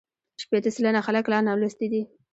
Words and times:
شپېته 0.41 0.69
سلنه 0.75 1.01
خلک 1.07 1.25
لا 1.31 1.39
نالوستي 1.47 1.87
دي. 1.93 2.01